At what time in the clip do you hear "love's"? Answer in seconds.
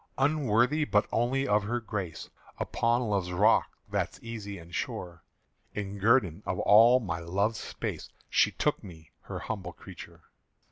3.03-3.31, 7.19-7.59